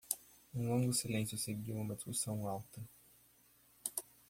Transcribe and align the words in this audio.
Um 0.51 0.67
longo 0.67 0.91
silêncio 0.93 1.37
seguiu 1.37 1.75
uma 1.75 1.93
discussão 1.93 2.47
alta. 2.47 2.81